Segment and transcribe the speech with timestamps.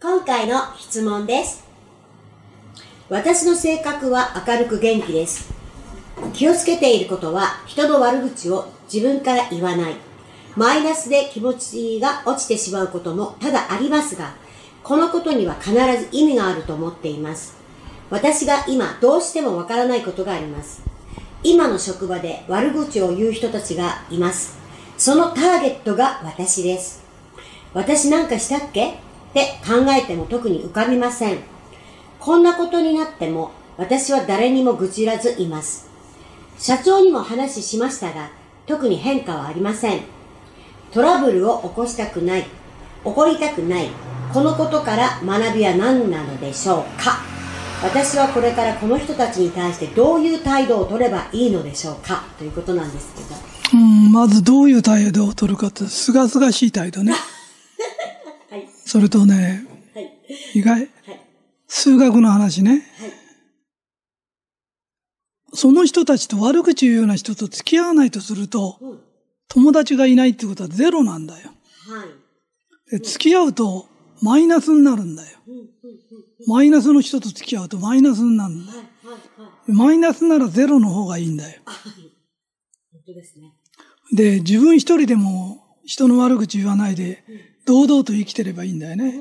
[0.00, 1.66] 今回の質問です。
[3.08, 5.52] 私の性格は明るく元気です。
[6.34, 9.96] 気をつけていることは人の悪口を自分から言わない。
[10.54, 14.34] マイナスで気持ちが落ちてしまうことも多々ありますが、
[14.84, 17.56] このことには必ず意味があると思っています。
[18.08, 20.84] 私が今どうしてもわからないことがあります。
[21.42, 24.58] 今の職場で悪口を言う人たちがいます。
[24.96, 27.02] そのターゲットが私です。
[27.74, 29.07] 私なんかしたっけ？
[29.30, 31.38] って考えても特に浮かびません。
[32.18, 35.88] こんなことになっても私は誰にも愚痴らずいます。
[36.58, 38.30] 社長にも話しましたが、
[38.66, 40.00] 特に変化はありません。
[40.92, 42.42] トラブルを起こしたくない。
[42.42, 42.48] 起
[43.02, 43.88] こりたくない。
[44.32, 47.22] このことから学びは何なのでしょうか
[47.82, 53.36] 私はこれからこの人たちに対してどういう態度を取ればいいのでしょうかということなんですけど。
[53.74, 57.14] うん、まずどういう態度を取るかって、すがすがしい態度ね。
[58.88, 60.18] それとね、はい。
[60.54, 60.90] 意外、はい。
[61.66, 62.70] 数学の話ね。
[62.70, 62.80] はい。
[65.52, 69.00] その人たちと悪口言うような人と付き合わないとすると、うん。
[69.48, 71.50] 友達がいないってことはゼロなんだよ。
[72.90, 73.86] で付き合うと
[74.22, 75.38] マイナスになるんだよ。
[76.46, 78.78] マイナスの人と付き合うとマイナスになるんだよ。
[79.66, 81.60] マイナスならゼロの方がいいんだよ。
[83.06, 83.52] ですね。
[84.14, 87.22] で、自分一人でも人の悪口言わないで、
[87.68, 89.14] 堂々と生きてればいいんだよね。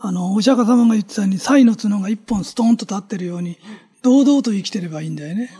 [0.00, 3.58] あの、お釈迦様が言ってたように、サイの角が一本ストーンと立ってるように、
[4.02, 5.50] 堂々と生きてればいいんだよね。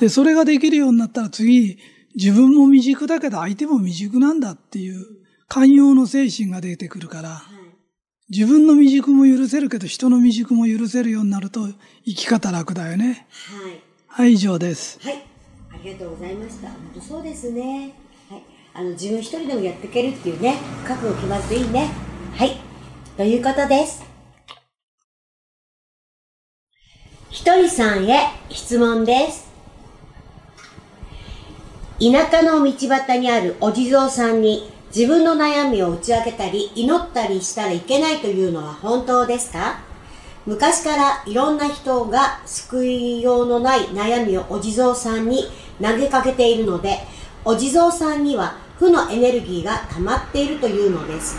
[0.00, 1.76] で、それができるようになったら次、
[2.14, 5.04] 自分も未熟だけど相手も未熟なんだっていう、
[5.46, 7.68] 寛容の精神が出てくるから、はい。
[8.30, 11.66] 自分の未熟も許せるけど人の未熟も許せるようになると
[12.04, 13.26] 生き方楽だよね。
[13.28, 13.82] はい。
[14.06, 14.98] はい、以上です。
[15.02, 15.26] はい。
[15.70, 16.68] ありがとうございました。
[16.68, 18.07] 本当そうですね。
[18.78, 20.54] あの、自分一人でもやっていけるっていうね、
[20.86, 21.90] 覚悟決まるといいね。
[22.36, 22.60] はい。
[23.16, 24.04] ということです。
[27.28, 29.48] ひとりさんへ質問です。
[31.98, 39.80] 田舎の道端にあるお地蔵さんに自分の悩みを打ち明けたり祈ったりしたらいけないというのは本当ですか？
[40.46, 45.46] 昔からいろんな人が救いようのない悩みをお地蔵さんに
[45.82, 47.00] 投げかけているので、
[47.44, 51.36] お地蔵さんには負のエネルギーが溜まっているというのです。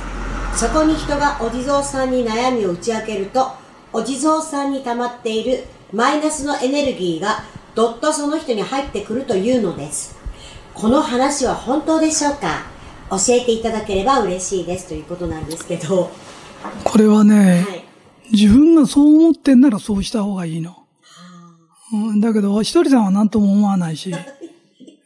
[0.55, 3.51] そこに人がお地蔵さんに悩みを打ち明けると、
[3.93, 5.63] お地蔵さんに溜まっている
[5.93, 7.43] マイナスのエネルギーが
[7.75, 10.17] どっとその人に入ってくるというのです。
[10.73, 12.65] この話は本当でしょうか？
[13.09, 16.11] 教えていただければ嬉しいですということなんですけど。
[16.83, 17.83] これはね、はい。
[18.31, 20.75] 自分がそう思ってんならそうした方がいいの。
[21.91, 24.13] うん、だけど、ひとりさんは何とも思わないし、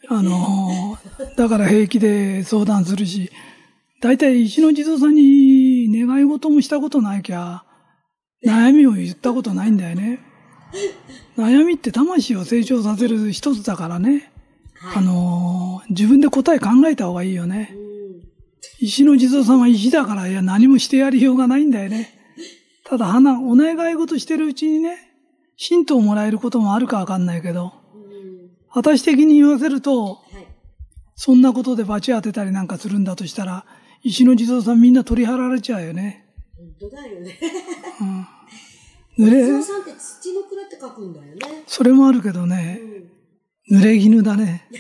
[0.10, 0.98] あの、
[1.36, 3.32] だから平気で相談するし、
[4.02, 7.64] 大体石の地蔵さんに願い事もしたことないきゃ、
[8.46, 10.20] 悩みを言ったことないんだよね。
[11.38, 14.32] 悩みって魂を成長させる一つだからね。
[14.76, 14.98] はい。
[14.98, 17.74] あの、自分で答え考えた方がいいよね。
[17.78, 17.84] うん
[18.80, 22.10] 石の地蔵さんは石だから、いや、何もしてやりようがないんだよね。
[22.84, 24.98] ただ、花、お願い事してるうちにね、
[25.70, 27.83] 神道をもらえることもあるかわかんないけど、うん
[28.74, 30.48] 私的に言わせると、はい。
[31.16, 33.66] そんなことで罰当てたりなんかするんだとしたら、
[34.02, 36.26] 石の地蔵さんみんな取り払われちゃうよね。
[36.58, 37.40] 本当だよね。
[39.18, 41.64] 濡れ、地蔵さんって土の蔵って書くんだよね。
[41.68, 42.82] それもあるけどね、
[43.72, 44.68] 濡れ衣だね。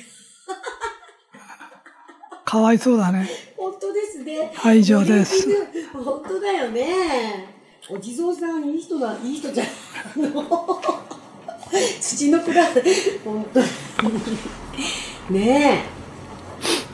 [2.45, 3.29] かわいそうだね。
[3.55, 4.51] 本当ですね。
[4.55, 5.47] はい以上です
[5.93, 7.53] 本当だよね。
[7.89, 9.67] お地蔵さんいい人だ、いい人じゃん。
[11.73, 12.63] あの土の蔵、
[13.25, 13.65] 本当に。
[15.31, 15.83] ね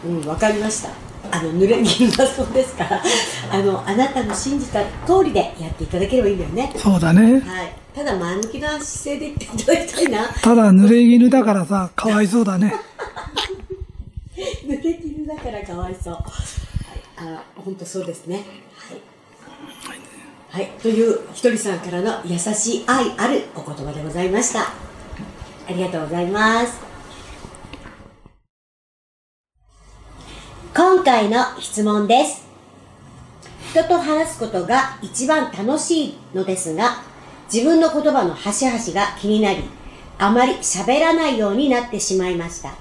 [0.06, 0.07] え。
[0.07, 0.90] うん、わかりました。
[1.31, 3.03] あの、濡れ衣だそうですから、
[3.51, 6.73] あの、あなたの信じた通りでやっていただければいいんだよね。
[6.78, 7.41] そうだね。
[7.41, 7.75] はい。
[7.94, 10.28] ただ前向きな姿勢で言っていただきたいな。
[10.29, 12.73] ただ濡れ衣だからさ、かわいそうだね。
[14.66, 16.13] 濡れ衣だからかわいそう。
[16.13, 16.23] はい。
[17.18, 18.38] あ、本当そうですね。
[18.38, 19.08] はい。
[20.51, 20.68] はい。
[20.81, 24.62] という、ひとりさんからの優しい愛あるお言葉でございました。
[24.62, 24.72] あ
[25.69, 26.80] りがとうございます。
[30.75, 32.48] 今回の質問です。
[33.69, 37.04] 人と話すことが一番楽しいのですが、
[37.54, 39.63] 自分の言葉の端々が気になり、
[40.18, 42.74] あまり喋らないようになってしまいました。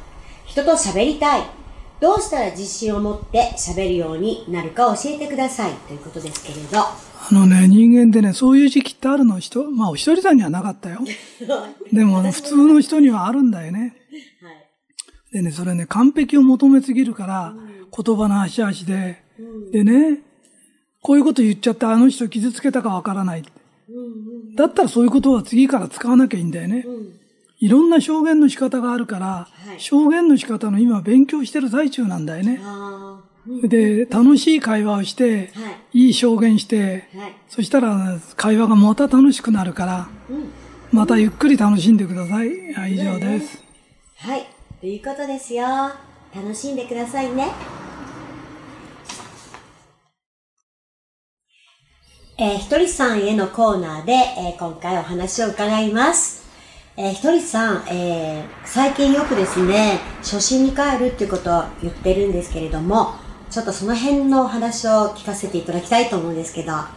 [0.47, 1.58] 人と喋りたい。
[2.01, 5.73] どうしたら自信を持って喋るようになるか教えてください。
[5.89, 6.79] ということですけれど。
[6.79, 6.95] あ
[7.33, 11.01] のね、人間ってね、そういう時期ってあるの人、まあ、お一人さんにはなかったよ。
[11.93, 13.97] でも、普通の人にはあるんだよね。
[14.41, 15.33] はい。
[15.33, 17.55] でね、それね、完璧を求めすぎるから、
[17.91, 19.23] 言葉の端々で、
[19.73, 20.21] でね、
[21.03, 23.43] こういうこと言っちゃってあの人傷つけたかわからない。
[24.57, 26.85] だったらそういうことは次から使わなきゃいいんだよね。
[27.61, 32.61] いろんな証言の仕方があるから、い証言の仕方の今勉強してる最中なんだよね。
[32.63, 33.21] あ
[33.63, 35.51] で、楽しい会話をして、
[35.93, 36.07] い。
[36.07, 37.35] いい証言して、はい。
[37.49, 40.51] そしたら会話がまた楽しくなるから、うん。
[40.93, 42.49] またゆっくり楽しんでください、
[42.93, 43.63] 以上です。
[44.19, 44.47] はい。
[44.81, 45.65] ということですよ。
[46.35, 47.49] 楽しんでくださいね。
[52.41, 56.48] えーひとりさんへのコーナーで、えー今回お話を伺います。
[57.01, 63.15] えーひとりさん、えー最近よくですね、初心に帰るっていうことを言ってるんですけれども、
[63.51, 66.73] ちょっとその辺のお話を聞かせていただきたいと思うんですけど。
[66.73, 66.91] は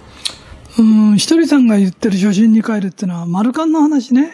[0.80, 4.24] うん、ひとりさんが言ってる初心に帰るってのは、マルカンの話ね。
[4.24, 4.32] い。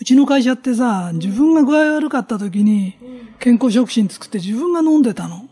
[0.00, 2.96] うちの会社ってさ、自分が具合悪かった時に、
[3.38, 5.34] 健康食品作って自分が飲んでたの。
[5.36, 5.46] はい。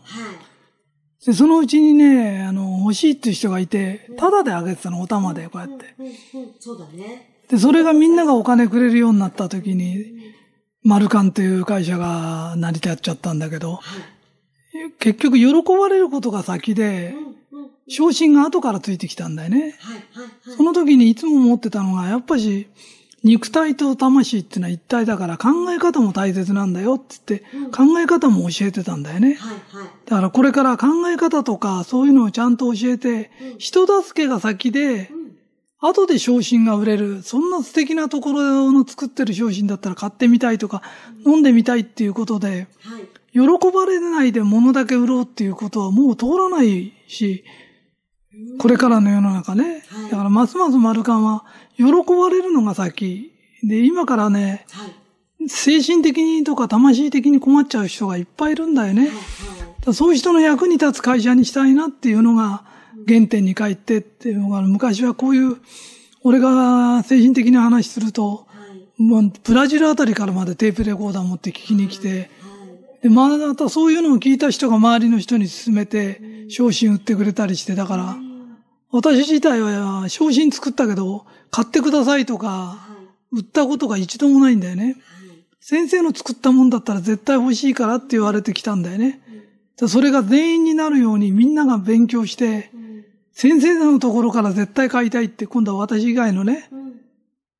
[1.23, 5.93] で、そのうちにね、あの、欲しいっていう人がいて、タダであげてたの、お玉で、こうやって。
[5.99, 6.13] うん、うん、
[6.59, 7.28] そうだね。
[7.49, 10.05] で、それがみんながお金くれるようになった時に、
[10.83, 13.79] マルカンという会社が成り立っちゃったんだけど、
[14.99, 17.15] 結局喜ばれることが先で、
[17.87, 19.75] 昇進が後からついてきたんだよね。
[20.55, 22.67] その時にいつも思ってたのが、やっぱし、
[23.23, 29.37] 肉体と魂っていうのは一体だから考え方も大切なんだよって言って、考え方も教えてたんだよね。
[30.05, 35.11] だからこれから考え方とかそういうのをちゃんと教えて、人助けが先で、
[35.81, 40.81] 後で昇進が売れる、そんな素敵なところの作ってる商品だったら買ってみたいとか、
[41.25, 43.07] 飲んでみたいっていうことで、はい。
[43.31, 43.41] 喜
[43.73, 47.45] ばれないで物だけ売ろうっていうことはもう通らないし、
[48.57, 49.83] これからの世の中ね。
[49.89, 51.45] はいだからますますマルカンは
[51.77, 53.31] 喜ばれるのが先。
[53.63, 55.47] で、今からね、はい。
[55.47, 59.09] 精神的にとか魂的に困っちゃう人がいっぱいいるんだよね。
[59.93, 62.63] そういう人の役に立つ会社にしたいなっていうのが
[63.07, 65.57] 原点に帰ってっていうのが、昔はこういう、
[66.23, 68.47] 俺が精神的な話すると、
[69.43, 72.29] ブラジルあたりからまでテープレコーダー持って聞きに来て、はい。
[73.03, 78.17] で、またそういうのを聞いた人が周りの人に勧めて、商品売ってくれたりして、だから、
[78.91, 82.77] 私自体は商品作ったけど、買ってくださいとか、は
[83.31, 83.37] い。
[83.37, 84.83] 売ったことが一度もないんだよね。
[84.83, 84.95] はい。
[85.61, 89.21] 先生の作ったもんだったら絶対欲しいからって言われてきたんだよね。
[89.77, 92.71] でそれが全員になるようにみんなが勉強して、
[93.39, 96.99] 先生のところから絶対買いたいって今度は私以外のね、うん。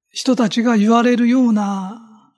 [0.10, 2.34] 人たちが言われるような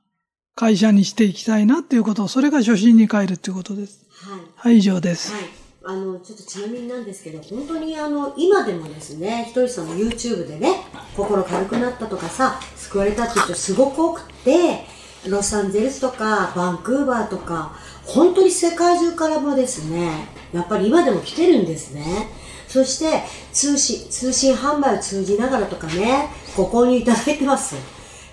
[0.53, 4.05] 会社にしていきたいなっていうことを、それが初心に帰るっていうことです。
[4.11, 4.41] はい。
[4.55, 5.33] はい、以上です。
[5.33, 5.43] はい。
[5.85, 10.75] あの、ちょっとちなみになんですけど、本当にあの、今でもですね、ひとりさんの YouTube でね、
[11.17, 14.85] 心軽くなったとかさ、救われたっていう人すごく多くて、
[15.27, 22.39] ロサンゼルスとか、バンクーバーとか、本当に世界中からもですね、やっぱり今でも来てるんですね。
[22.71, 27.75] そして、通信、通信販売を通じながらとかね、ご購入いただいてます。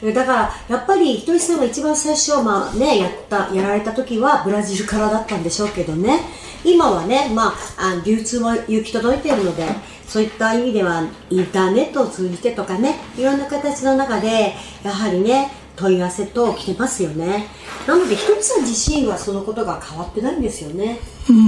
[0.00, 6.20] だから、やっぱり、ひとりさんが一番最初、まあね、やった、やられた時はブラジルからだったんでしょうけどね、
[6.64, 9.66] 今はね、まあ、流通も行き届いているので、
[10.06, 14.54] そういった意味では、インターネットを通じてとかね、いろんな形の中で、
[14.84, 17.46] やはりね、問い合わせと来てますよね。
[17.86, 20.98] なので、ひとりさん自身はそのことが変わってないんですよね。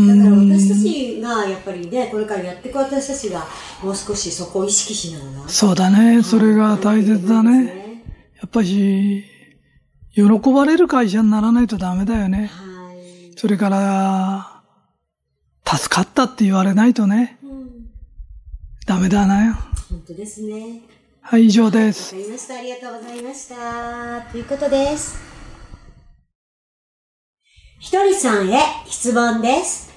[0.07, 3.45] だから私たちが、やっぱりね、これからやっていく私たちが、
[3.83, 5.49] もう少しそこを意識しながら。
[5.49, 6.23] そうだね。
[6.23, 8.05] それが大切だね。
[8.37, 9.25] やっぱし、
[10.15, 12.51] 喜ばれる会社にならないとダメだよね。
[12.53, 13.33] はい。
[13.37, 14.63] それから、
[15.67, 17.87] 助かったって言われないとね、うん、
[18.87, 19.55] ダメだな。
[19.89, 20.83] 本当ですね。
[21.31, 22.17] はい、以上でわすか。
[22.17, 22.57] りました。
[22.57, 24.21] ありがとうございました。
[24.33, 25.17] ということです。
[27.79, 28.59] ひとりさんへ
[28.89, 29.93] 質問です。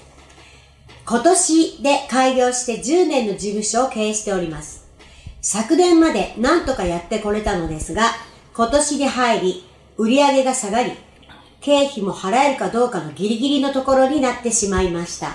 [1.04, 4.86] 今年で開業して10年の事務所を経営しております。
[5.42, 8.12] 昨年まで何とかやってこれたのですが、
[8.54, 9.64] 今年に入り、
[9.96, 10.92] 売り上げが下がり、
[11.60, 15.34] 経費も払えるかどうかのギリギリのところになってしまいました。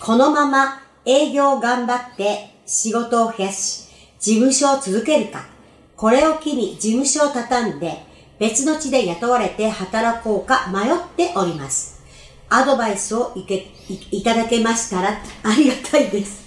[0.00, 3.85] このまま営業を頑張って仕事を増やし、
[4.26, 5.46] 事務所を続けるか、
[5.94, 8.04] これを機に事務所を畳んで
[8.40, 12.02] 別の地で雇われて働こうか迷っております。
[12.48, 15.10] アドバイスをいけいいただけましたら
[15.44, 16.44] ありがたいです。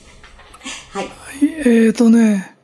[0.91, 1.07] はい。
[1.41, 2.57] えーとね、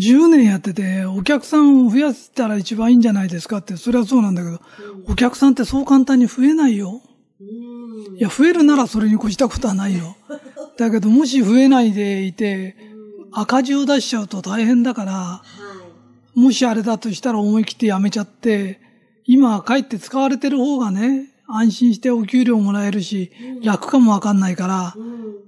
[0.00, 4.60] 10年やってて、お客さんを増やしたら一番いいんじゃないですかって、それはそうなんだけど、
[5.08, 7.00] お客さんってそう簡単に増えないよ。
[8.16, 10.16] いや、増えるならそれに越したことはないよ。
[10.78, 12.93] だけど、もし増えないでいて、
[13.34, 15.42] 赤字を出しちゃうと大変だから、は
[16.36, 16.38] い。
[16.38, 18.80] もしあれだとしたら思い切ってやめちゃって、
[19.26, 23.30] 今帰って使われてる方がね、安心してお給料もらえるし、
[23.62, 24.94] 楽かもわかんないから、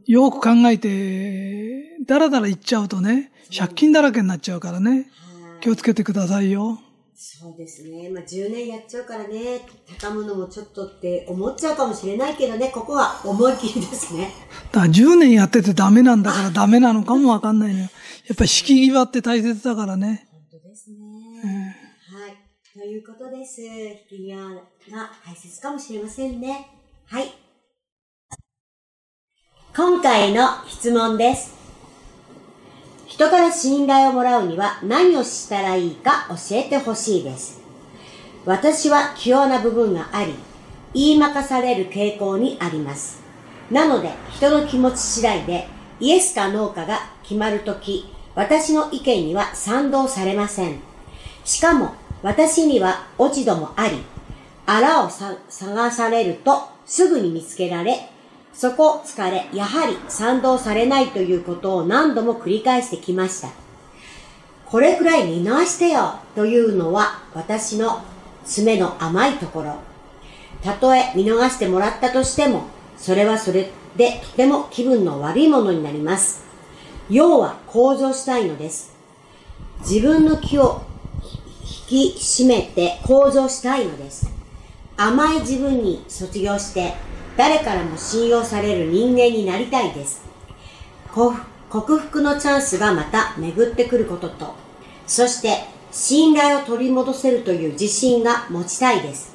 [0.06, 5.08] よく考えて、だらだら言っちゃうとね、借金だらけになっちゃうからね、
[5.60, 6.80] 気をつけてくださいよ。
[7.18, 8.10] そうですね。
[8.10, 9.62] まあ、10年やっちゃうからね、
[9.98, 14.34] 畳むのもちょっとって思っちゃうかもしれないけどね、ここは思い切りですね。
[14.70, 17.88] だから10年やっててダメなんだからダメなのかもわかんないのよ。
[18.26, 20.28] やっぱり敷き際って大切だからね。
[20.30, 21.76] 本当ですね。
[22.12, 22.36] はい。
[22.78, 23.62] ということです。
[23.62, 24.36] 引き際
[24.90, 26.68] が大切かもしれませんね。
[27.06, 27.32] はい。
[29.74, 31.55] 今回の質問です。
[33.16, 37.62] 人から信頼をもらうには何をしたらいいか教えてほしいです。
[38.44, 40.34] 私は器用な部分があり、
[40.92, 43.22] 言いまかされる傾向にあります。
[43.70, 45.66] なので、人の気持ち次第で、
[45.98, 48.04] イエスかノーかが決まるとき、
[48.34, 50.80] 私の意見には賛同されません。
[51.42, 53.96] しかも、私には落ち度もあり、
[54.66, 58.10] あらを探されるとすぐに見つけられ、
[58.56, 63.50] そこ疲れ、やはり賛同されないということを何度も繰り返してきました。
[64.64, 68.02] これくらい見直してよというのは私の
[68.46, 69.74] 爪の甘いところ。
[70.62, 72.62] たとえ見逃してもらったとしても、
[72.96, 76.42] それはそれでとても気分の悪いものになります。
[77.10, 78.96] 要は向上したいのです。
[79.80, 80.80] 自分の気を
[81.90, 84.30] 引き締めて向上したいのです。
[84.96, 86.94] 甘い自分に卒業して
[87.36, 90.24] 誰からも信用される人間になりたいです。
[91.12, 91.34] こ
[91.68, 94.54] 克服のチャンスがまた巡ってくることと、
[95.06, 99.34] そして信頼を取り戻せるという自信が持ちたいです。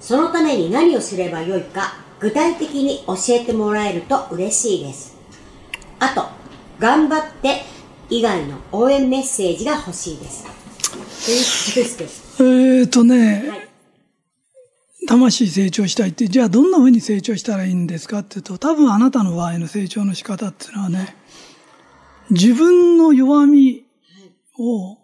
[0.00, 5.16] そのために何をすればよいか具体的に教えてもらえると嬉しいです。
[6.00, 6.26] あと、
[6.78, 7.62] 頑張って
[8.10, 10.44] 以外の応援メッセージが欲しいです。
[10.44, 11.30] と
[11.80, 12.42] いうことです。
[12.42, 13.67] えーとね、はい。
[15.08, 21.16] 魂成長したいって、じゃあどんな風に成長したらいいんですかって言うと、多分あなたの場合の成長の仕方っていうのはね、
[22.30, 23.86] 自分の弱み
[24.58, 24.98] を、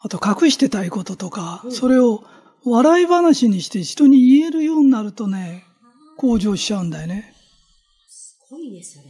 [0.00, 2.24] あと隠してたいこととか、それを
[2.64, 5.64] 笑い話にして人に言えるようになるとね、
[6.16, 7.32] 向上しちゃうんだよね。
[8.08, 9.04] すごいね、それ。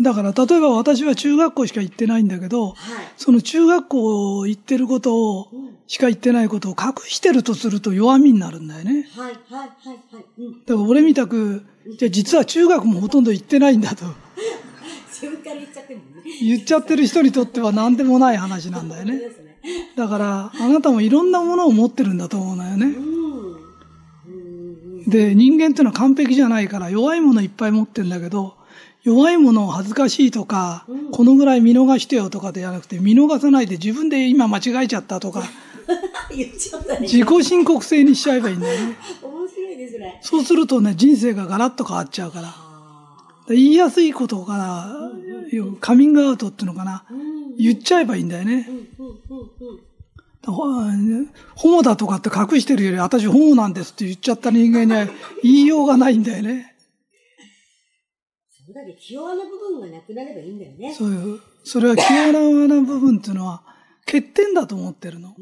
[0.00, 2.74] だから例えば私は中学校しか行ってないんだけど、はい。
[3.16, 5.48] その中学校行ってることを、
[5.86, 9.06] しか言ってないことを隠してるとすると弱みになるんだよね。
[9.16, 9.68] はい、はい、はい、
[10.12, 10.24] はい。
[10.38, 10.60] うん。
[10.64, 11.64] だから俺みたく、
[11.98, 14.06] じゃあ実は中学もほとんど行ってないんだと
[15.12, 16.30] 自分から言っちゃってるもんね。
[16.42, 19.20] 言っちゃってる人にとっては何でもない話なんだよね。
[19.96, 22.86] だからあなたもいろんなものを持ってるんだと思うのよね。
[22.86, 23.56] うん。
[24.26, 24.30] う
[25.06, 25.08] ん。
[25.08, 28.56] で、人間っていうのは完璧じゃないから弱いものいっぱい持ってるんだけど、
[29.04, 35.42] 弱いものを恥ずかしいとか、このぐらい見逃してよとかでじゃなくて、見逃さないで自分で今間違えちゃったとか、
[36.34, 37.00] 言っちゃったね。
[37.02, 38.96] 自己申告制にしちゃえばいいんだよね。
[39.22, 40.18] 面白いですね。
[40.22, 42.48] そうするとね、人生がガラッと変わっちゃうから。
[42.48, 45.10] あ言いやすいことから、
[45.80, 47.04] カミングアウトっていうのかな。
[47.58, 48.66] 言っちゃえばいいんだよね。
[51.54, 55.06] ホモだとかって隠してるより、私ホモなんですって言っちゃった人間には
[55.42, 56.73] 言いようがないんだよね。
[58.74, 58.96] だね。
[58.98, 60.92] 器用な部分がなくなればいいんだよね。
[60.92, 62.00] そういう、それは器
[62.32, 63.62] 用な部分っていうのは
[64.04, 65.28] 欠点だと思ってるの。
[65.28, 65.34] うん。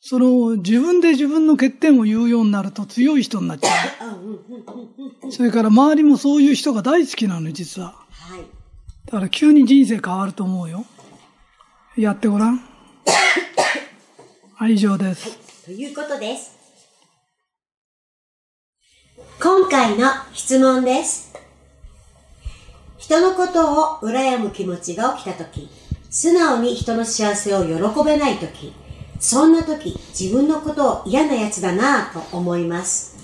[0.00, 5.32] その自分で自分の欠点を言うようになると強い人になっちゃあ、う。
[5.32, 7.88] それから周りもそういう人が大好きなの、実は。
[8.10, 8.40] はい。
[9.06, 10.84] だから急に人生変わると思うよ。
[11.96, 12.60] やってごらん。
[14.54, 15.64] はい、以上です。
[15.64, 16.56] ということです。
[19.42, 21.45] 今回の質問です。
[23.06, 25.68] 人のことを羨む気持ちが起きたとき、
[26.10, 28.72] 素直に人の幸せを喜べないとき、
[29.20, 33.16] そんなとき自分のことを嫌な奴だなぁと思います。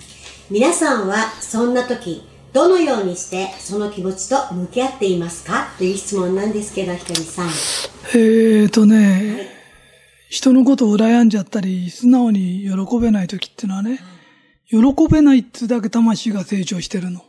[0.52, 2.22] 皆さんはそんなとき、
[2.52, 5.66] どのようにしてその気持ちと向き合っていますか？
[5.78, 7.48] という質問なんですけど、ひとりさん。
[8.14, 9.48] えーとね、
[10.30, 13.98] 人のことを羨んじゃったり、素直に喜べない時ってのはね、
[14.70, 14.78] 喜
[15.10, 17.24] べないってだけ魂が成長してるの。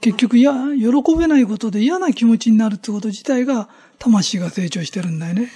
[0.00, 3.68] 結局、いや、喜べないことで嫌な気持ちになるってこと自体が
[3.98, 5.52] 魂が成長してるんだよね。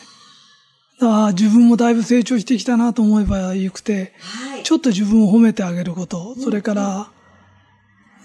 [1.01, 4.63] だから自分もだいぶ成長してきたなと思えばよくて、はい。
[4.63, 7.11] ちょっと自分を褒めてあげること、それから、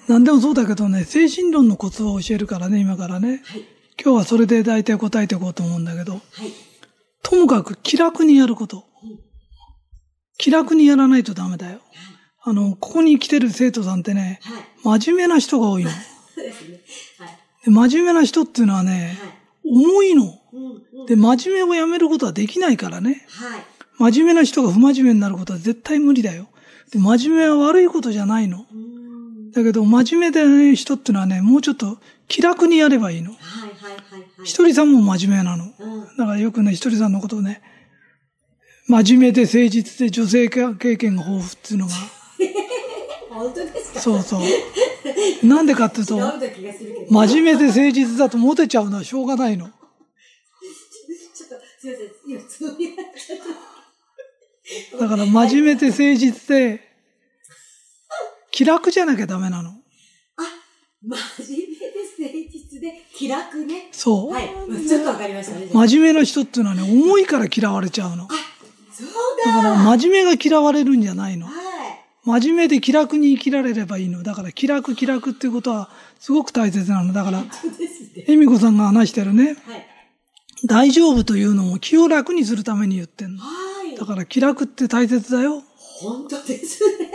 [0.07, 3.41] 何でもそうだけどね、精神論のコツを教えるからね、今からね。
[3.45, 3.65] はい。
[4.03, 6.21] 今日はそれで大体答えていこうと思うんだけど、はい。
[7.21, 8.85] ともかく気楽にやること。
[10.37, 11.79] 気楽にやらないとダメだよ。
[12.45, 14.39] あの、ここに来てる生徒さんってね、
[14.83, 14.99] はい。
[15.01, 15.89] 真面目な人が多いの。
[16.35, 16.81] そうですね。
[17.19, 17.39] はい。
[17.65, 19.31] で真面目な人っていうのはね、はい。
[19.65, 20.41] 重いの。
[20.51, 21.05] うん、うん。
[21.05, 23.25] で、真面目をやめることはできないからね。
[23.29, 24.11] はい。
[24.11, 26.49] 真面目な人が不真面目になることは絶対無理だよ。
[26.91, 28.65] で真面目は悪いことじゃないの。
[28.71, 28.93] うん
[29.53, 33.31] だけど、真面目でね、人ってのはね、もうちょっと気楽にやればいいの。
[33.33, 34.45] はいはいはいはい。
[34.45, 35.71] ひとりさんも真面目なの。
[35.79, 36.17] うん。
[36.17, 37.61] だからよくね、ひとりさんのことをね、
[38.87, 41.93] 真面目で誠実で女性経験が豊富っていうのが、
[43.33, 43.99] 本当ですか？
[43.99, 44.41] そうそう。
[45.45, 46.17] なんでかっていうと。
[46.17, 49.67] 真面目で誠実だとモテちゃうのはしょうがないの。
[49.67, 52.07] ちょっと、すいません。
[52.27, 53.03] 今、つもりが
[54.99, 56.79] だから真面目で誠実で、
[58.51, 59.71] 気楽じゃなきゃダメなの。
[59.71, 59.73] あ、
[61.01, 61.85] 真面目で
[62.19, 63.89] 誠実で気楽ね。
[63.91, 64.31] そう。
[64.31, 64.49] はい。
[64.87, 65.67] ちょっとわかりましたね。
[65.73, 68.25] 真面目な人っていうのはね、重いから嫌われちゃうの。
[68.25, 68.27] あ、
[68.93, 69.07] そう
[69.45, 69.83] だからだ。
[69.97, 71.47] 真面目が嫌われるんじゃないの。
[71.47, 71.62] はい。
[72.25, 74.23] 真面目で気楽に生きられればいいの。
[74.23, 75.89] だから気楽気楽っていうことは
[76.19, 77.11] すごく大切なの。
[77.13, 77.43] だから。
[78.27, 79.87] 恵美子さんが話してるね、はい。
[80.65, 83.41] 大丈夫というのも気を楽にするために言ってんの。
[83.43, 84.05] はいだ。
[84.05, 85.61] から気楽って大切だよ。
[85.77, 87.11] 本当ですね。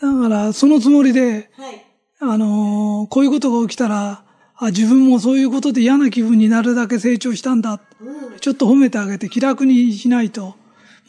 [0.00, 1.86] だからそのつもりで、はい。
[2.22, 4.24] あのーこういうことが起きたら、
[4.56, 7.80] あ、自分もそういうことで嫌な気分になるだけ成長したんだ。
[8.00, 8.38] うん。
[8.40, 10.54] ちょっと褒めてあげて気楽にしないと、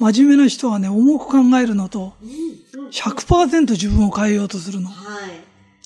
[0.01, 2.85] 真面目な人はね、重く考えるのと、うん。
[2.85, 2.89] うん。
[2.89, 4.89] 100%自分を変えようとするの。
[4.89, 5.29] はい。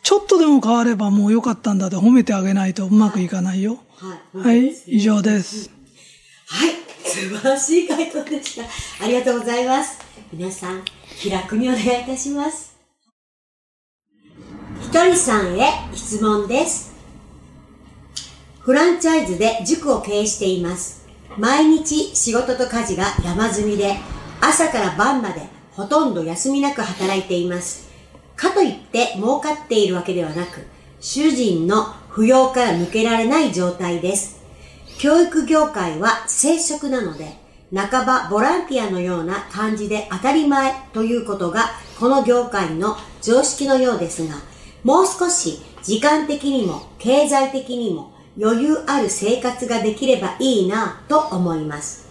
[0.01, 3.79] ちょっとでも変わればもう良かったんだって褒めてあげないとうまくいかないよ。
[3.97, 4.37] はい。
[4.37, 5.69] はい、以上です。
[6.47, 6.69] はい。
[7.03, 9.03] 素晴らしい回答でした。
[9.03, 9.99] ありがとうございます。
[10.31, 10.85] 皆さん、
[11.19, 12.77] 気楽にお願いいたします。
[14.81, 16.93] ひとりさんへ質問です。
[18.59, 21.04] フランチャイズで塾を経営しています。
[21.37, 23.97] 毎日仕事と家事が山積みで、
[24.39, 27.89] 朝から晩までほとんど休みなく働いています。
[28.35, 30.65] かといって儲かっているわけではなく、
[30.99, 34.41] 主人の扶養から抜けられない状態です。
[34.97, 37.37] 教育業界は正職なので、
[37.73, 44.35] 半ばボランティアのような感じで当たり前ということがこの業界の常識のようですが、
[44.83, 52.07] もう少し時間的にも経済的にも余裕ある生活ができればいいなと思います。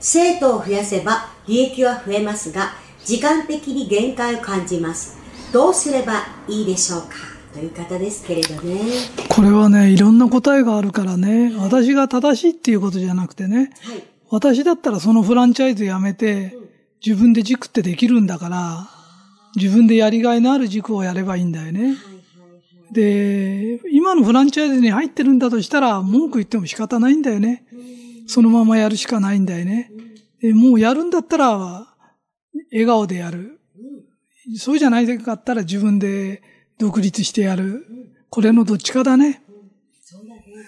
[0.00, 2.72] 生徒を増やせば利益は増えますが、
[3.04, 5.18] 時間的に限界を感じます。
[5.52, 7.08] どうすればいいでしょうか？
[7.52, 8.80] という方ですけれどね。
[9.28, 14.04] これはね、いろんな答えがあるからね、私が正しいっていうことじゃなくてね、はい。
[14.30, 16.56] 私だったらそのフランチャイズやめて、
[17.04, 18.88] 自分で塾ってできるんだから、
[19.54, 21.88] 自分でやりがいのある塾をやればいいんだよね。
[21.88, 21.96] はい。
[22.92, 27.64] で、今のフランチャイズに入ってるんだとしたら、文句言っても仕方ないんだよね。
[28.26, 29.90] そのままやるしかないんだよね。
[30.40, 31.86] でもうやるんだったら、
[32.70, 33.60] 笑顔でやる。
[34.56, 36.42] そうじゃないかったら自分で
[36.78, 37.86] 独立してやる。
[38.30, 39.42] これのどっちかだね。
[40.02, 40.44] そうだね。
[40.46, 40.64] もう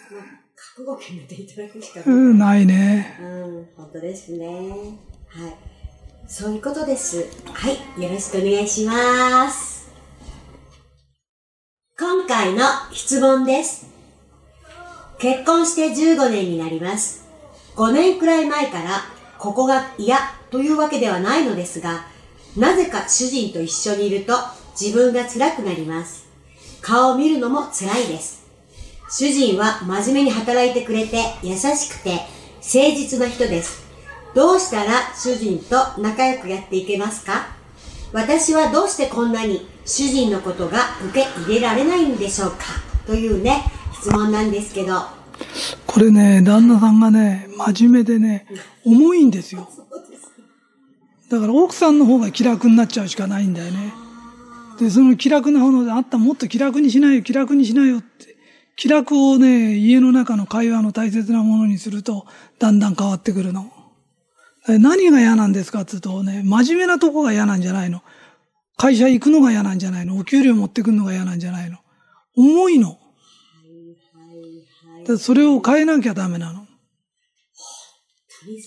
[0.54, 2.34] 覚悟を決めていただくしかうない。
[2.34, 3.18] ん、ないね。
[3.20, 4.46] うん、本当ですね。
[4.46, 5.54] はい。
[6.28, 7.24] そういうことです。
[7.52, 8.02] はい。
[8.02, 9.75] よろしくお願いします。
[11.98, 13.86] 今回の質問です。
[15.18, 17.24] 結婚して15年になります。
[17.74, 19.00] 5年くらい前から、
[19.38, 20.18] ここが嫌
[20.50, 22.04] というわけではないのですが、
[22.54, 24.34] なぜか主人と一緒にいると
[24.78, 26.28] 自分が辛くなります。
[26.82, 28.46] 顔を見るのも辛いです。
[29.08, 33.86] 主人は真面目に働いてくれて優しくて誠実な人です。
[34.34, 37.55] どうしたら主人と仲良くやっていけますか？
[38.12, 40.78] 私はどうしてこんなに主人のことが
[41.10, 42.56] 受け入れられないんでしょうか？
[43.06, 43.64] というね、
[43.94, 45.02] 質問なんですけど。
[45.86, 48.46] これね、旦那さんがね、真面目でね、
[48.84, 49.68] 重いんですよ。
[51.28, 53.92] だから奥さんの方が気楽になっちゃうしかないんだよね。
[54.78, 58.36] で、その気楽な方ので、あったもっと気楽にしないよ、気楽にしないよって。
[58.76, 62.26] 気楽をね、家の中の会話の大切なものにすると、
[62.58, 63.72] だんだん変わってくるの。
[64.68, 65.82] え何が嫌なんですか？
[65.82, 68.02] って言うとね、真面目なとこが嫌なんじゃないの。
[68.76, 70.16] 会社行くのが嫌なんじゃないの。
[70.16, 71.78] お給料持ってくるのが嫌なんじゃないの。
[72.36, 72.98] 重いの。
[75.06, 76.66] でそれを変えなきゃダメなの。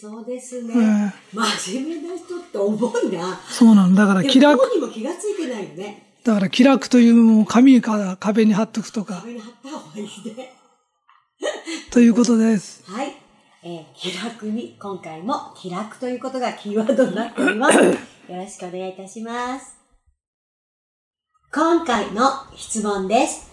[0.02, 0.74] そうですね。
[0.74, 3.40] え真面目な人って重いな。
[3.50, 3.96] そうなの。
[3.96, 6.18] だから気楽、でも気がついてないよね。
[6.24, 10.54] だから気楽という紙から壁に貼っとくとか、壁に貼った方がいいね。
[11.92, 12.84] ということです。
[12.86, 13.16] はい。
[13.62, 17.78] えー気楽に、今回も気楽ということがキーワードになっております。
[17.84, 17.94] よ
[18.30, 19.76] ろしくお願いいたします。
[21.54, 23.52] 今回の質問です。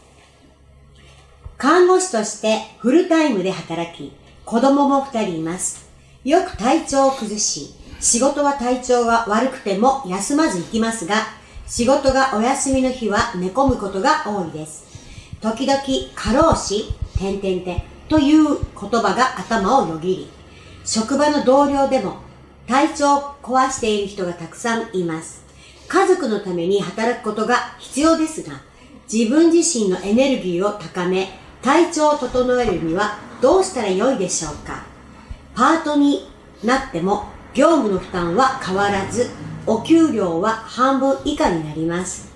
[1.58, 4.12] 看護師としてフルタイムで働き、
[4.44, 5.90] 子供も二人います。
[6.22, 11.16] よく体調を崩し、仕事は体調が悪くても休まず行きますが、
[11.66, 14.84] 仕事がお休みの日は寝込むことが多いです。
[15.40, 15.80] 時々
[16.14, 20.30] 過労死、点々点という言葉が頭をよぎり、
[20.84, 22.18] 職場の同僚でも
[22.66, 25.44] 体調を壊している人がたくさんいます。
[25.88, 28.60] 家族のために働くことが必要ですが、
[29.12, 31.28] 自分自身のエネルギーを高め、
[31.62, 34.84] 体調を整えるにはどうしたらよいでしょうか
[35.54, 36.28] パートに
[36.62, 39.30] なっても業務の負担は変わらず、
[39.66, 42.32] お給料は半分以下になります。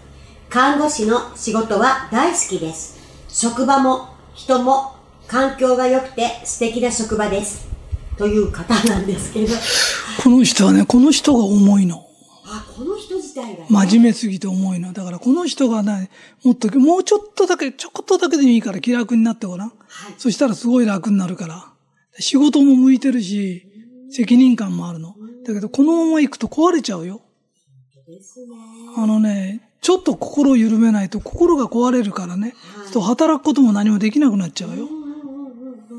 [0.48, 2.98] 看護師の仕事は大好きです。
[3.28, 4.99] 職場も人も
[5.30, 7.68] 環境が良くて素敵な職場です。
[8.18, 9.54] という方なんですけど。
[10.24, 12.04] この人はね、この人が重いの。
[12.44, 14.92] あ、この人自体が、ね、真面目すぎて重いの。
[14.92, 16.10] だからこの人がね、
[16.42, 19.68] もっと、もうちょっとだけ、ちょこっとだけでいいから気楽になってごらん。
[19.68, 21.72] はい、そしたらすごい楽になるから。
[22.18, 23.64] 仕事も向いてるし、
[24.10, 25.14] 責任感もあるの。
[25.46, 27.20] だけどこのまま行くと壊れちゃうよ。
[28.04, 28.46] ですね。
[28.96, 32.56] あのね、ちょっと心を緩めないと心が壊れるからね。
[32.74, 34.88] はい、と働くことも何もできなくなっちゃうよ。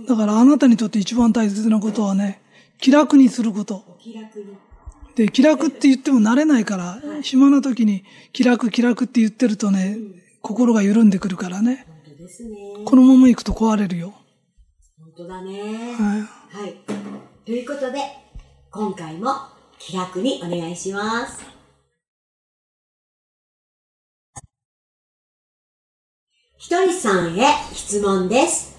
[0.08, 2.42] だからあなたにとって一番大切なことはね、
[2.80, 3.98] 気楽にすること。
[4.00, 4.46] 気楽に。
[5.16, 9.98] で、気楽って言っても慣れないから、暇な時に気楽気楽って言ってるとね、
[10.42, 11.86] 心が緩んでくるからね。
[12.86, 14.14] このまま行くと壊れるよ。
[14.98, 15.94] 本当だね。
[15.94, 16.62] はい。
[16.64, 16.76] はい。
[17.46, 18.00] ということで、
[18.72, 19.34] 今回も
[19.78, 21.44] 気楽にお願いします。
[26.58, 28.71] ひとりさんへ質問です。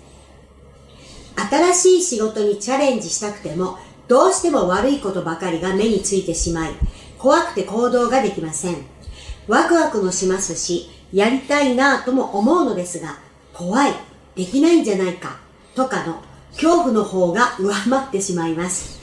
[1.50, 3.78] 新しい仕事にチャレンジしたくても、
[4.08, 6.72] どうしても悪いことばかりが目についてしまい、
[7.18, 8.76] 怖くて行動ができません。
[9.48, 13.18] ワクワクもしますし、やりたいなぁとも思うのですが、
[13.52, 13.92] 怖い、
[14.34, 15.38] できないんじゃないか、
[15.74, 16.22] とかの
[16.54, 19.00] 恐怖の方が上回ってしまいます。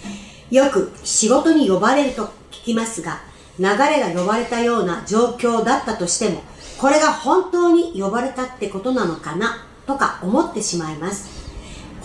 [0.50, 3.22] よく仕事に呼ばれると聞きますが、
[3.60, 6.42] 流れが呼ばれたような状況だったとしても、
[6.78, 11.39] これが本当に呼ばれたってことなのかな、とか思ってしまいます。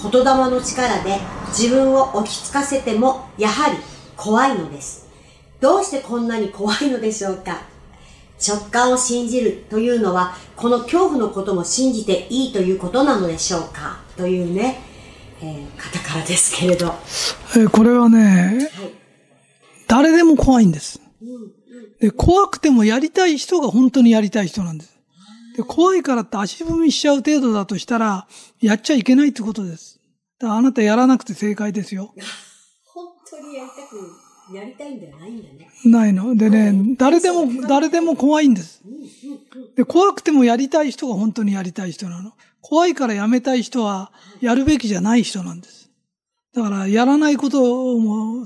[0.02, 3.78] 言霊の力で自分を落ち着かせてもやはり
[4.16, 5.09] 怖いのです。
[5.61, 7.62] どうしてこんなに怖いのでしょうか？
[8.46, 14.00] 直感を信じるというのはこの恐怖のことも信じていいということなのでしょうか？
[14.16, 14.80] というね、
[15.40, 16.87] えー、方からですけれど。
[17.57, 18.94] えー、これはね、はい、
[19.87, 21.52] 誰でも怖いんです、うんうん、
[22.00, 22.11] で。
[22.11, 24.93] 怖くてもやりたい人が本当にやりたい人なんです。
[25.57, 28.27] で怖いからって足踏みしちゃう程度だとしたら、
[28.61, 30.01] やっちゃいけないってことです。
[30.38, 32.12] だからあなたやらなくて正解ですよ。
[32.93, 35.71] 本当にやりたく、やりたいんじゃないんだね。
[35.85, 36.35] ないの。
[36.35, 38.83] でね、誰でも、誰でも怖いんです。
[39.77, 42.33] で、怖くてもやりたい人が本当にやりたい人なの。
[42.61, 45.88] 怖いからやめたい人は、やるべきじゃない人なんです。
[46.53, 48.45] だから、やらないことも、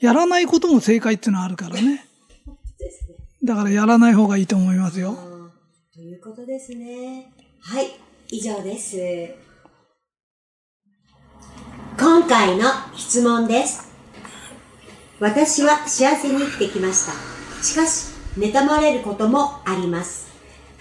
[0.00, 2.04] やらないことも正解っていうのはあるからね。
[3.44, 5.37] だから、やらない方がいいと思いますよ。
[5.98, 7.26] ということですね。
[7.60, 7.88] はい、
[8.30, 8.96] 以上です。
[11.98, 13.90] 今回の質問です。
[15.18, 17.12] 私は幸せに生きてきました。
[17.64, 20.28] しかし、妬まれることもあります。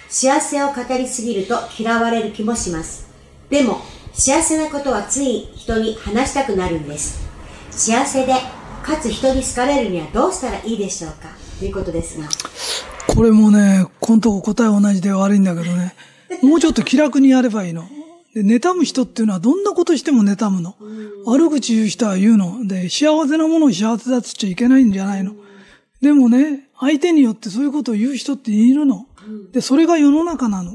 [0.08, 3.10] 幸せを語りすぎると嫌われる気もします。
[3.50, 3.82] でも、
[4.14, 7.28] 幸せなことはつい人に話したくなるんです。
[7.72, 8.34] 幸せで、
[8.84, 12.30] かつ人に好かれるにはどうしたらいいでしょうかということですが。
[13.08, 15.96] これもね、このとこ答え同じで悪いんだけどね。
[16.42, 17.84] もうちょっと気楽にやればいいの。
[18.34, 20.76] で、妬む人っていうのはどんなことしても妬むの。
[21.26, 22.68] 悪口言う人は言うの。
[22.68, 25.34] で、幸せなものを幸せだっつっちゃいけないんじゃないの。
[26.02, 29.08] でもね、相手によってそういうことを言う人っているの。
[29.52, 30.74] で、それが世の中なの。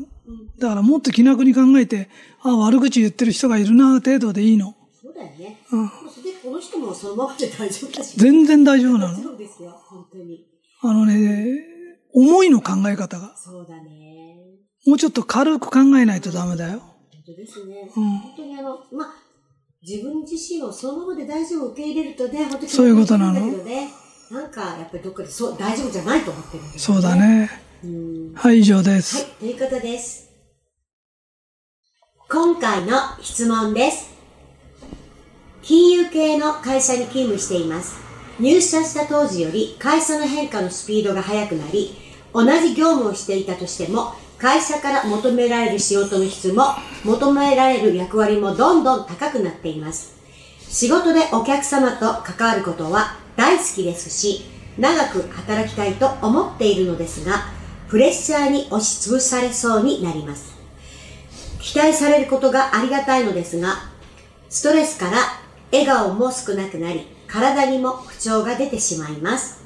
[0.58, 2.08] だからもっと気楽に考えて、
[2.42, 4.74] ああ、悪口言ってる人がいるな、程度でいいの。
[5.00, 5.60] そうだよね。
[5.70, 5.86] うん。
[5.86, 5.92] で、
[6.42, 8.16] この人もそのままで大丈夫だし。
[8.16, 9.22] 全然大丈夫なの。
[9.22, 10.44] そうですよ、本当に。
[10.82, 11.71] あのね、
[12.14, 13.34] 思いの考え方が。
[13.36, 14.36] そうだね。
[14.86, 16.80] もうちょっと軽く考えないとダメだよ。
[16.80, 16.88] 本
[17.26, 17.90] 当ですね。
[17.96, 19.14] うん、本当にあの、まあ、
[19.82, 23.40] 自分自身をそのままで大丈夫受け入れるとね、本当にそういうことなの。
[24.30, 27.50] なんか、やっぱりどっかでそう大丈夫じゃないと思ってるね、そうだね。
[28.34, 29.16] はい、以上です。
[29.16, 30.30] はい、ということです。
[32.28, 34.10] 今回の質問です。
[35.62, 38.00] 金融系の会社に勤務しています。
[38.40, 41.94] 入社した当時より会社の変化のスピードが速くなり、
[42.32, 46.64] 同じ業務をしていたとしても、会社から求められる仕事の質も、
[47.04, 50.14] 求められる役割もどんどん高くなっています。
[50.68, 54.46] 仕事でお客様と関わることは大好きですし、
[54.78, 57.44] 長く働きたいと思っているのですが、
[57.88, 60.54] プレッシャーに押しつぶされそうになります。
[61.60, 63.90] 期待されることがありがたいのですが、
[64.48, 65.18] ストレスから
[65.70, 69.62] 笑顔も少なくなり、体にも不調が出てしまいます。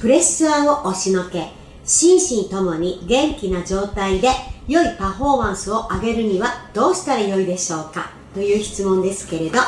[0.00, 1.52] プレッシャーを押しのけ、
[1.92, 4.28] 心身ともに元気な状態で
[4.66, 9.58] 良いパフォーマンスを上げるにはどうしたらよいでしょうかという質問ですけれど。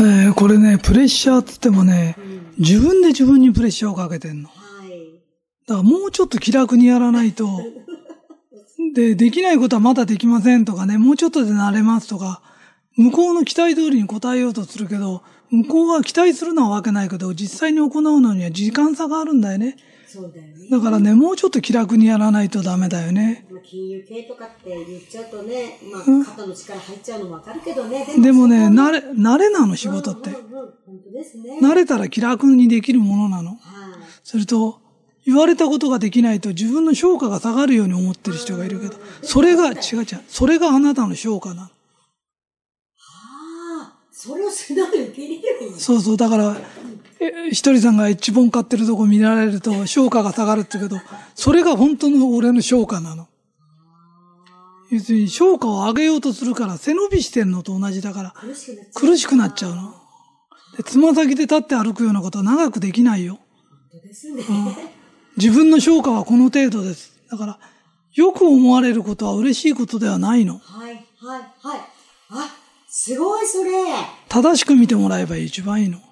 [0.00, 4.48] えー、これね、プレッシャーって言ってもね、うん、自分で自分にプレッシャーをかけてんの。
[4.48, 5.22] はい、
[5.68, 7.46] だからもうちょっと気楽にやらないと、
[8.92, 12.42] で、できないことはまだできませんとかね、もうちょっとで慣れますとか、
[12.96, 19.76] 向こうの期待通りに答えようとするけど、向こうが期待するのはわけないけど、実際に行うのには時間差があるんだよね。
[20.16, 20.68] そうだよね。
[20.70, 23.46] だからね、もうちょっと気楽にやらないとダメだよね。
[23.50, 28.06] まあ金融系とかって言っちゃうとね、まあ、肩の力入っちゃうのもわかるけどね。
[28.06, 30.30] ででもね、慣れ、慣れなの仕事って。
[31.60, 33.50] 慣れたら気楽にできるものなの。
[33.50, 33.58] はい。
[34.24, 34.80] それと、
[35.26, 41.68] 言われたことができないと自分の評価が下がるように思ってる人がいるけど、それが、違う違う、それがあなたの評価なの。
[44.18, 46.56] それを素直に受け入れればいそうそう、だから、
[47.20, 51.02] えひとりさんが一本買ってるとこ見られると評価が下がるって言うけど、
[51.34, 53.28] それが本当の俺の評価なの。
[54.90, 58.34] 要するに評価を上げようとするから背伸びしてんのと同じだから、
[58.94, 59.76] 苦しくなっちゃう。
[59.76, 59.94] の。
[60.78, 63.38] で、つま先で立って歩くようなことは長くできないよ。
[63.92, 64.42] 本当ですね。
[65.36, 67.12] 自分の評価はこの程度です。
[67.30, 67.58] だから、
[68.14, 70.58] よく思われることは嬉しいことではないの。
[70.58, 71.95] はい、はい、はい。
[72.96, 73.70] あ、すごいそれ。
[74.28, 75.98] 正しく見てもらえば一番いいの。
[75.98, 76.04] 普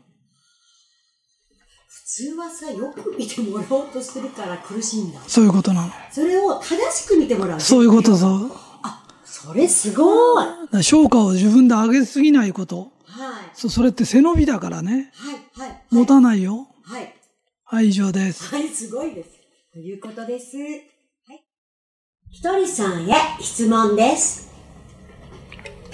[2.04, 5.20] 通はさ、よく見てもらおうとするから苦しいんだ。
[5.26, 5.92] そういうことなの。
[6.12, 7.60] それを正しく見てもらう。
[7.60, 8.50] そういうことそう。
[8.82, 10.46] あ、それすごい。
[10.82, 12.94] 評価を自分で上げすぎないこと。
[13.44, 15.10] い、そそれって背伸びだからね。
[15.14, 15.82] はい、はい。
[15.90, 16.68] 持たないよ。
[16.84, 17.14] はい。
[17.64, 18.44] はい、以上です。
[18.54, 19.30] はい、すごいです。
[19.72, 20.56] ということです。
[20.56, 21.44] はい。
[22.30, 24.53] ひとりさんへ質問です。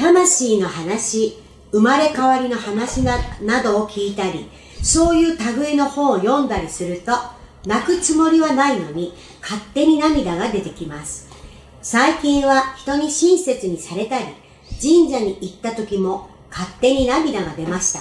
[0.00, 1.36] 魂の話、
[1.72, 4.48] 生まれ変わりの話ななどを聞いたり、
[4.82, 7.12] そういう類の本を読んだりすると、
[7.66, 11.28] 泣くつもりはないのに、勝手に涙が出てきます。
[11.82, 14.24] 最近は人に親切にされたり、
[14.80, 18.00] 神社に行った時も勝手に涙が出ました。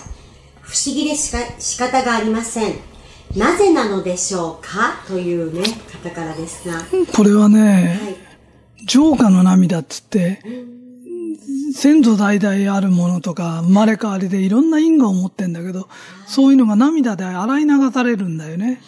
[0.61, 2.75] 不思議でしか仕方がありません。
[3.35, 5.03] なぜなのでしょうか？
[5.05, 5.63] というね、
[6.01, 6.75] 方からですが。
[6.75, 6.83] は
[7.13, 8.17] これはね、
[8.81, 8.85] い。
[8.85, 10.41] 浄化の涙っつって、
[11.73, 15.87] 先祖代々あるものとか、生まれ変わりでいろんな因果を持ってんだけど、
[16.27, 18.81] そういうのが涙で洗い流されるんだよね。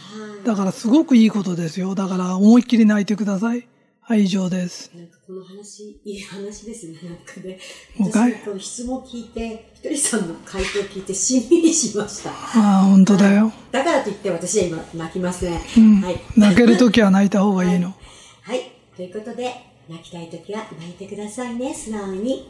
[0.45, 1.95] だからすごくいいことですよ。
[1.95, 3.67] だから思いっきり泣いてください。
[4.03, 4.91] はい、以上です。
[4.93, 6.97] なんかこの話、いい話ですね。
[7.03, 7.59] なんかね。
[7.97, 12.31] 私この質問聞いて、ひとりさんの回答聞いてしんみりしました。
[12.31, 12.33] あ
[12.81, 13.53] あ、本当だよ。
[13.71, 15.53] だからといって私は今泣きません。
[15.77, 16.19] うんはい。
[16.35, 17.93] 泣けるときは泣いた方がいいの。
[18.41, 18.71] はい。
[18.97, 22.49] ということで、泣きたいときは泣いてくださいね、素直に。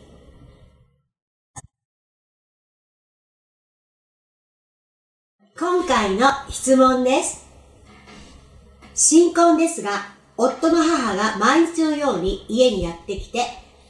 [5.58, 7.48] 今回の質問です。
[8.94, 13.48] 新婚ですが、夫の母が毎日のように家にやってきて、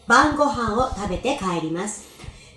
[0.07, 2.05] 晩ご飯を食べて帰ります。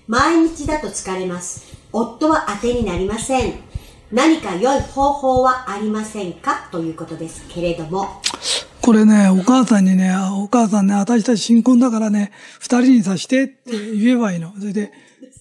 [0.06, 1.76] 毎日だと疲れます。
[1.92, 3.54] 夫は当てになりません。
[4.12, 6.68] 何か良い方法はありませんか？
[6.70, 8.22] ということですけれども。
[8.84, 14.52] これね、お母さんにね、あお母さんね、私たち新婚だからね、二人にさしてって言えばいいの。
[14.58, 14.92] それで、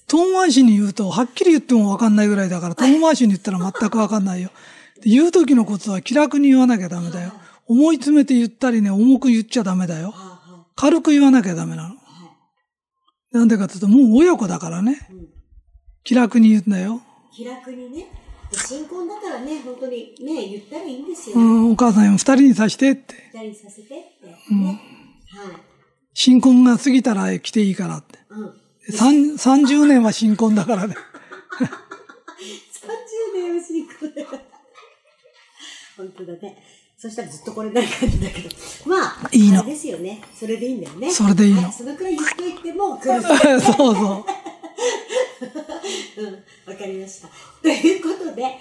[0.08, 4.50] 遠回しに言うと、はっきり言ってもわかんないぐらいだから、遠回しに言ったら全くわかんないよ。
[5.02, 7.34] で言う時のコツは気楽に言わなきゃダメだよ。
[7.68, 10.14] 思い詰めて言ったりね、重く言っちゃダメだよ。
[10.78, 11.96] 軽く言わなきゃダメなの。
[13.34, 15.06] なんでかっていうと、もう親子だからね。
[16.06, 17.02] 気楽に言うんだよ。
[17.36, 18.23] 気楽にね。
[18.54, 21.36] で新婚だからね、本当にね、言ったらいいんですよ。
[21.36, 23.16] うん、お母さん二人にさしてって。
[23.34, 24.54] 二人にさせてって。
[24.54, 24.66] ね。
[24.66, 24.78] はい。
[26.14, 28.20] 新婚が過ぎたら来ていいからって。
[28.30, 28.54] うん。
[28.92, 30.96] 三30年は新婚だからね。
[30.96, 31.68] 30
[33.34, 34.42] 年は新婚だから。
[35.98, 36.58] 本当だね。
[36.98, 38.50] そしたらずっとこれない感じだけど。
[38.86, 40.22] まあ、いいのですよね。
[40.34, 41.12] それでいいんだよね。
[41.12, 42.98] それでいいのはそのくらい言っといても。
[43.02, 44.43] そうそう。
[46.18, 47.30] うん、わかりました。
[47.62, 48.58] ということで、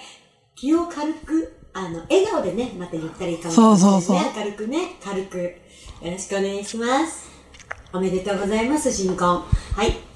[0.55, 3.93] 気を軽く、あの、笑顔でね、また言ったらいいかもしれないですね。
[3.93, 5.39] そうそうそう明るくね、軽く。
[5.39, 7.31] よろしくお願いします。
[7.93, 9.45] おめでとうございます、新婚。
[9.75, 10.12] はい。